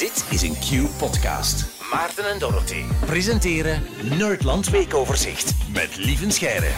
[0.00, 1.64] Dit is een Q-podcast.
[1.92, 3.82] Maarten en Dorothy presenteren
[4.18, 6.70] Nerdland Weekoverzicht met Lieven Scheire.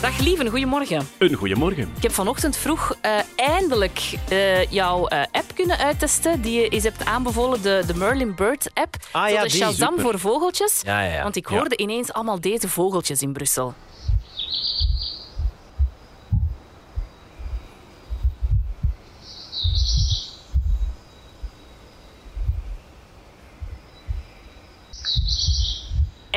[0.00, 1.08] Dag Lieven, goedemorgen.
[1.18, 1.92] Een goedemorgen.
[1.96, 6.40] Ik heb vanochtend vroeg uh, eindelijk uh, jouw uh, app kunnen uittesten.
[6.40, 8.96] Die je eens hebt aanbevolen, de, de Merlin Bird app.
[9.12, 10.80] Ah, ja, de Shazam voor vogeltjes.
[10.84, 11.22] Ja, ja, ja.
[11.22, 13.74] Want ik hoorde ineens allemaal deze vogeltjes in Brussel.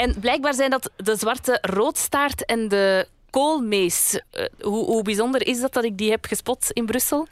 [0.05, 4.21] En blijkbaar zijn dat de zwarte roodstaart en de koolmees.
[4.33, 7.27] Uh, hoe, hoe, bijzonder is dat dat ik die heb gespot in Brussel?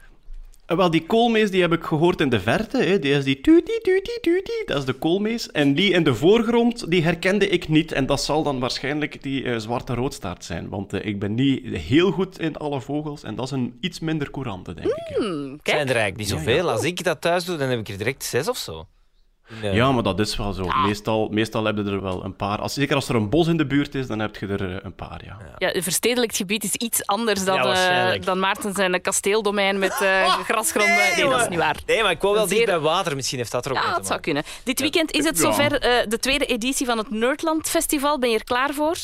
[0.68, 2.82] Uh, wel, die koolmees die heb ik gehoord in de verte.
[2.82, 2.98] Hè.
[2.98, 4.62] Die is die tuti, tuti, tuti.
[4.66, 5.50] Dat is de koolmees.
[5.50, 7.92] En die in de voorgrond, die herkende ik niet.
[7.92, 10.68] En dat zal dan waarschijnlijk die uh, zwarte roodstaart zijn.
[10.68, 13.22] Want ik ben niet heel goed in alle vogels.
[13.22, 15.18] En dat is een iets minder courante, denk ik.
[15.18, 16.56] Mm, zijn er eigenlijk niet zoveel.
[16.56, 16.70] Ja, ja.
[16.70, 18.86] Als ik dat thuis doe, dan heb ik er direct zes of zo.
[19.62, 19.74] Nee.
[19.74, 20.64] Ja, maar dat is wel zo.
[20.64, 20.86] Ja.
[20.86, 22.60] Meestal, meestal heb je er wel een paar.
[22.60, 24.94] Als, zeker als er een bos in de buurt is, dan heb je er een
[24.94, 25.38] paar, ja.
[25.58, 25.68] ja.
[25.72, 30.38] ja verstedelijk gebied is iets anders dan, ja, uh, dan Maarten zijn kasteeldomein met uh,
[30.38, 30.96] grasgronden.
[30.96, 31.76] Nee, nee, dat is niet waar.
[31.86, 33.16] Nee, maar ik wou wel dicht bij water.
[33.16, 34.42] Misschien heeft dat er ook Ja, dat zou kunnen.
[34.64, 38.18] Dit weekend is het zover uh, de tweede editie van het Nerdland Festival.
[38.18, 38.96] Ben je er klaar voor?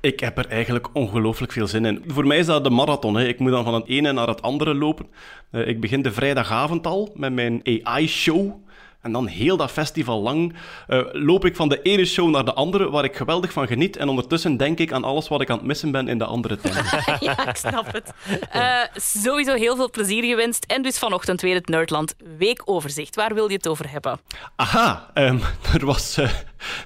[0.00, 2.04] Ik heb er eigenlijk ongelooflijk veel zin in.
[2.06, 3.16] Voor mij is dat de marathon.
[3.16, 3.26] Hè.
[3.26, 5.06] Ik moet dan van het ene naar het andere lopen.
[5.50, 8.64] Uh, ik begin de vrijdagavond al met mijn AI-show.
[9.06, 10.54] En dan heel dat festival lang
[10.88, 13.96] uh, loop ik van de ene show naar de andere, waar ik geweldig van geniet.
[13.96, 16.56] En ondertussen denk ik aan alles wat ik aan het missen ben in de andere
[16.62, 17.16] tenten.
[17.20, 18.12] ja, ik snap het.
[18.56, 20.64] Uh, sowieso heel veel plezier gewenst.
[20.64, 23.14] En dus vanochtend weer het Nerdland Weekoverzicht.
[23.14, 24.20] Waar wil je het over hebben?
[24.56, 25.40] Aha, um,
[25.78, 26.30] er was uh,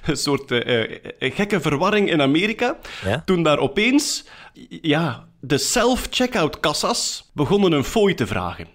[0.05, 0.53] een soort
[1.19, 2.77] gekke verwarring in Amerika.
[3.05, 3.21] Ja?
[3.25, 4.25] Toen daar opeens
[4.81, 8.67] ja, de self-checkout kassas begonnen een fooi te vragen.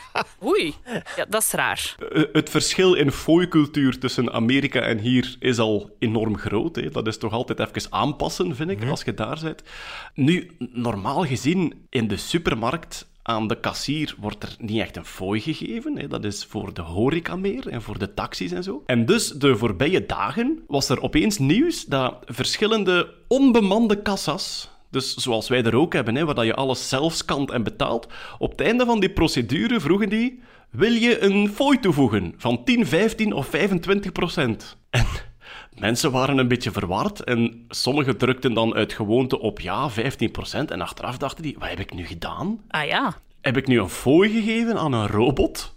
[0.48, 0.74] Oei,
[1.16, 1.96] ja, dat is raar.
[2.32, 6.76] Het verschil in fooicultuur tussen Amerika en hier is al enorm groot.
[6.76, 6.88] Hè.
[6.88, 8.90] Dat is toch altijd even aanpassen, vind ik, mm -hmm.
[8.90, 9.62] als je daar bent.
[10.14, 15.40] Nu, normaal gezien, in de supermarkt aan de kassier wordt er niet echt een fooi
[15.40, 15.98] gegeven.
[15.98, 16.08] Hè.
[16.08, 18.82] Dat is voor de horeca meer en voor de taxis en zo.
[18.86, 25.48] En dus de voorbije dagen was er opeens nieuws dat verschillende onbemande kassas dus zoals
[25.48, 28.06] wij er ook hebben, hè, waar je alles zelf scant en betaalt.
[28.38, 30.42] Op het einde van die procedure vroegen die...
[30.70, 34.76] Wil je een fooi toevoegen van 10, 15 of 25 procent?
[34.90, 35.06] En
[35.78, 40.70] mensen waren een beetje verward en sommigen drukten dan uit gewoonte op ja, 15 procent.
[40.70, 42.60] En achteraf dachten die, wat heb ik nu gedaan?
[42.68, 43.14] Ah ja.
[43.40, 45.74] Heb ik nu een fooi gegeven aan een robot?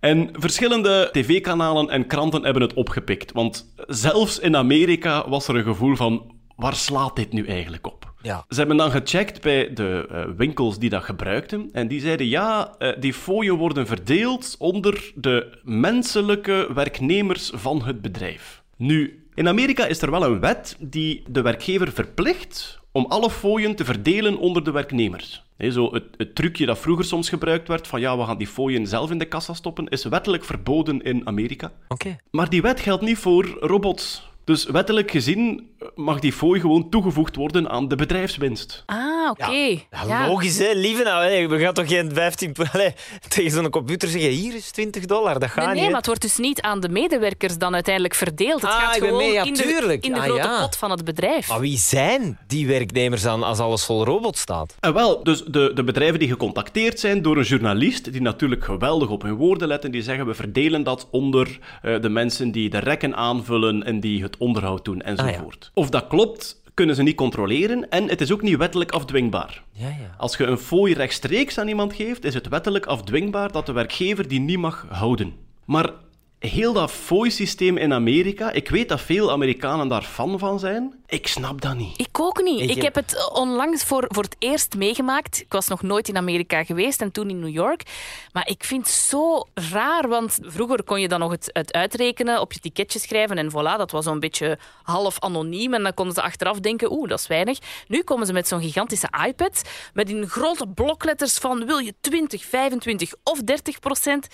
[0.00, 3.32] En verschillende tv-kanalen en kranten hebben het opgepikt.
[3.32, 6.32] Want zelfs in Amerika was er een gevoel van...
[6.56, 8.03] Waar slaat dit nu eigenlijk op?
[8.24, 8.44] Ja.
[8.48, 11.68] Ze hebben dan gecheckt bij de uh, winkels die dat gebruikten.
[11.72, 18.02] En die zeiden, ja, uh, die fooien worden verdeeld onder de menselijke werknemers van het
[18.02, 18.62] bedrijf.
[18.76, 23.76] Nu, in Amerika is er wel een wet die de werkgever verplicht om alle fooien
[23.76, 25.42] te verdelen onder de werknemers.
[25.56, 28.46] He, zo het, het, trucje dat vroeger soms gebruikt werd, van ja, we gaan die
[28.46, 31.72] fooien zelf in de kassa stoppen, is wettelijk verboden in Amerika.
[31.88, 32.18] Okay.
[32.30, 34.32] Maar die wet geldt niet voor robots.
[34.44, 38.82] Dus wettelijk gezien mag die fooi gewoon toegevoegd worden aan de bedrijfswinst.
[38.86, 39.44] Ah, oké.
[39.44, 39.86] Okay.
[39.90, 40.72] Ja, ja, logisch, hè.
[40.72, 42.54] Lieve nou, we gaan toch geen 15...
[42.72, 42.94] Allee,
[43.28, 45.76] tegen zo'n computer zeggen, hier is 20 dollar, dat gaat nee, niet.
[45.76, 48.60] Nee, maar het wordt dus niet aan de medewerkers dan uiteindelijk verdeeld.
[48.60, 50.60] Het ah, gaat gewoon mee, ja, in de, in de ah, grote ja.
[50.60, 51.48] pot van het bedrijf.
[51.48, 54.74] Maar wie zijn die werknemers dan als alles vol robots staat?
[54.80, 59.08] En wel, dus de, de bedrijven die gecontacteerd zijn door een journalist, die natuurlijk geweldig
[59.08, 62.78] op hun woorden letten, die zeggen, we verdelen dat onder uh, de mensen die de
[62.78, 65.56] rekken aanvullen en die het onderhoud doen enzovoort.
[65.56, 65.70] Ah, ja.
[65.74, 69.62] Of dat klopt, kunnen ze niet controleren en het is ook niet wettelijk afdwingbaar.
[69.72, 70.14] Ja, ja.
[70.16, 74.28] Als je een fooi rechtstreeks aan iemand geeft, is het wettelijk afdwingbaar dat de werkgever
[74.28, 75.34] die niet mag houden.
[75.64, 75.92] Maar
[76.46, 80.94] heel dat fooi-systeem in Amerika, ik weet dat veel Amerikanen daar fan van zijn.
[81.06, 82.00] Ik snap dat niet.
[82.00, 82.60] Ik ook niet.
[82.60, 85.40] Ik, ik heb het onlangs voor, voor het eerst meegemaakt.
[85.40, 87.82] Ik was nog nooit in Amerika geweest en toen in New York.
[88.32, 92.40] Maar ik vind het zo raar, want vroeger kon je dan nog het, het uitrekenen,
[92.40, 95.74] op je ticketje schrijven en voilà, dat was zo'n beetje half anoniem.
[95.74, 97.58] En dan konden ze achteraf denken, oeh, dat is weinig.
[97.88, 102.44] Nu komen ze met zo'n gigantische iPad met in grote blokletters van wil je 20,
[102.44, 104.28] 25 of 30 procent.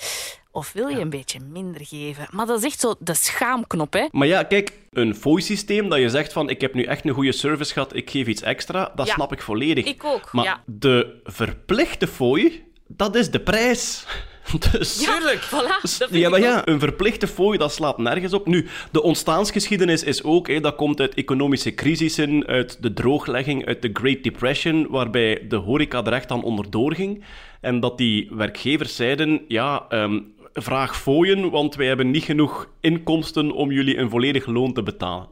[0.52, 1.00] Of wil je ja.
[1.00, 2.26] een beetje minder geven?
[2.30, 4.06] Maar dat is echt zo de schaamknop, hè?
[4.10, 7.32] Maar ja, kijk, een fooi-systeem dat je zegt van ik heb nu echt een goede
[7.32, 9.14] service gehad, ik geef iets extra, dat ja.
[9.14, 9.84] snap ik volledig.
[9.84, 10.62] Ik ook, Maar ja.
[10.66, 14.06] de verplichte fooi, dat is de prijs.
[14.72, 15.40] Dus, Tuurlijk.
[15.40, 18.46] Voilà, dat vind ja, maar ik ja, een verplichte fooi, dat slaat nergens op.
[18.46, 23.82] Nu, de ontstaansgeschiedenis is ook, hè, dat komt uit economische crisissen, uit de drooglegging, uit
[23.82, 27.24] de Great Depression, waarbij de horeca er echt aan onderdoor ging.
[27.60, 33.52] En dat die werkgevers zeiden, ja, um, vraag fooien, want wij hebben niet genoeg inkomsten
[33.52, 35.28] om jullie een volledig loon te betalen.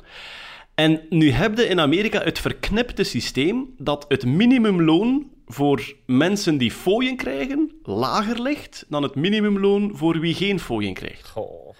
[0.75, 6.71] En nu heb je in Amerika het verknipte systeem dat het minimumloon voor mensen die
[6.71, 11.29] fooien krijgen lager ligt dan het minimumloon voor wie geen fooien krijgt.
[11.29, 11.75] Goh.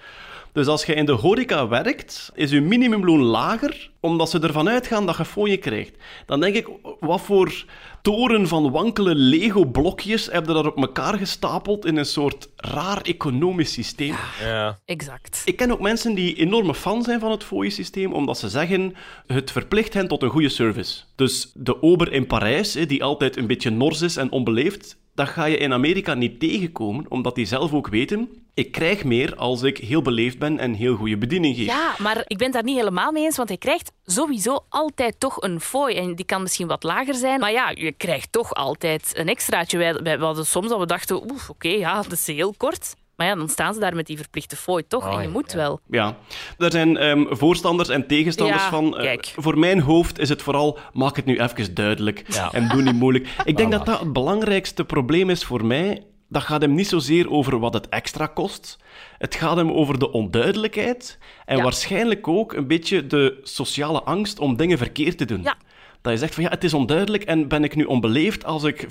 [0.53, 5.07] Dus als je in de horeca werkt, is je minimumloon lager, omdat ze ervan uitgaan
[5.07, 5.97] dat je fooien krijgt.
[6.27, 6.69] Dan denk ik,
[7.01, 7.65] wat voor
[8.03, 13.73] toren van wankele Lego-blokjes heb je daar op elkaar gestapeld in een soort raar economisch
[13.73, 14.15] systeem?
[14.41, 14.79] Ja.
[14.85, 15.43] Exact.
[15.45, 18.95] Ik ken ook mensen die enorme fan zijn van het fooie-systeem, omdat ze zeggen
[19.27, 21.03] het verplicht hen tot een goede service.
[21.15, 25.29] Dus de ober in Parijs, hè, die altijd een beetje nors is en onbeleefd, dat
[25.29, 28.29] ga je in Amerika niet tegenkomen, omdat die zelf ook weten,
[28.59, 31.67] ik krijg meer als ik heel beleefd ben en heel goede bediening geef.
[31.67, 35.21] Ja, maar ik ben het daar niet helemaal mee eens, want hij krijgt sowieso altijd
[35.21, 35.95] toch een fooi.
[35.97, 39.79] En die kan misschien wat lager zijn, maar ja, je krijgt toch altijd een extraatje.
[39.79, 42.95] Wij, wij hadden soms dat we dachten, oeh, oké, ja, dat is heel kort.
[43.17, 45.07] Maar ja, dan staan ze daar met die verplichte fooi, toch?
[45.07, 45.81] Oh, en je moet wel.
[45.91, 46.17] Ja,
[46.59, 48.97] er zijn ehm, voorstanders en tegenstanders Ja, van.
[48.97, 49.33] Eh, kijk.
[49.37, 52.53] voor mijn hoofd is het vooral, maak het nu even duidelijk Ja.
[52.53, 53.29] en doe niet moeilijk.
[53.45, 56.03] Ik denk dat dat het belangrijkste probleem is voor mij.
[56.29, 58.79] Dat gaat hem niet zozeer over wat het extra kost.
[59.19, 61.63] Het gaat hem over de onduidelijkheid en Ja.
[61.63, 65.43] waarschijnlijk ook een beetje de sociale angst om dingen verkeerd te doen.
[65.43, 65.57] Ja.
[66.03, 68.83] Dat je zegt van ja, het is onduidelijk en ben ik nu onbeleefd als ik
[68.83, 68.87] 15%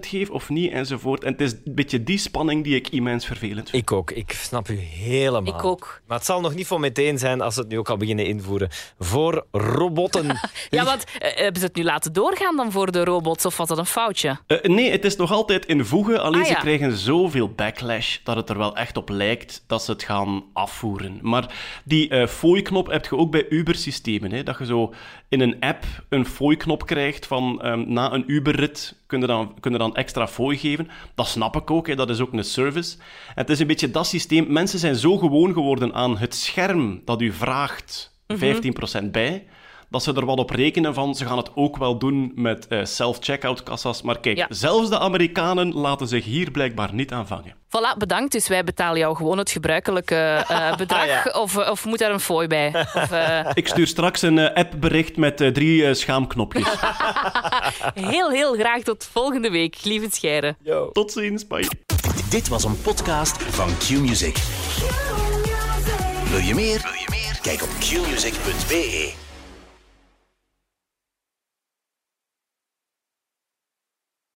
[0.00, 1.24] geef of niet enzovoort.
[1.24, 3.82] En het is een beetje die spanning die ik immens vervelend vind.
[3.82, 4.10] Ik ook.
[4.10, 5.54] Ik snap u helemaal.
[5.54, 6.00] Ik ook.
[6.06, 8.26] Maar het zal nog niet voor meteen zijn als ze het nu ook al beginnen
[8.26, 8.68] invoeren.
[8.98, 10.26] Voor robotten.
[10.70, 13.68] Ja, want eh, hebben ze het nu laten doorgaan dan voor de robots, of was
[13.68, 14.38] dat een foutje?
[14.46, 18.36] Eh, nee, het is nog altijd in voegen, alleen Ah, ze krijgen zoveel backlash dat
[18.36, 21.18] het er wel echt op lijkt dat ze het gaan afvoeren.
[21.22, 21.54] Maar
[21.84, 24.32] die eh fooi-knop heb je ook bij Uber-systemen.
[24.32, 24.94] hè, Dat je zo
[25.28, 29.72] in een app een fooi-knop krijgt van ehm, na een Uber-rit kun je, dan, kun
[29.72, 30.88] je dan extra fooi geven.
[31.14, 32.96] Dat snap ik ook, hè, dat is ook een service.
[33.28, 34.52] En het is een beetje dat systeem.
[34.52, 38.18] Mensen zijn zo gewoon geworden aan het scherm dat u vraagt
[39.02, 39.46] 15% bij
[39.90, 42.84] dat ze er wat op rekenen van, ze gaan het ook wel doen met eh,
[42.84, 44.02] self-checkout kassas.
[44.02, 44.46] Maar kijk, Ja.
[44.48, 47.54] zelfs de Amerikanen laten zich hier blijkbaar niet aan vangen.
[47.66, 48.32] Voilà, bedankt.
[48.32, 51.06] Dus wij betalen jou gewoon het gebruikelijke eh, bedrag.
[51.06, 51.22] Ja.
[51.40, 52.68] of, of moet daar een fooi bij?
[52.94, 56.68] Of, eh, Ik stuur straks een eh, appbericht met eh, drie eh, schaamknopjes.
[57.94, 59.76] heel, heel graag tot volgende week.
[59.82, 60.56] Lieve Scheire.
[60.92, 61.68] Tot ziens, bye.
[62.30, 64.36] Dit was een podcast van Q-Music.
[66.30, 66.80] Wil je meer?
[66.82, 67.38] Wil je meer?
[67.42, 69.12] Kijk op qmusic.be.